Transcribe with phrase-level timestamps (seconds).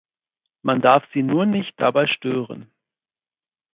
[0.63, 2.71] Man darf sie nur nicht dabei stören!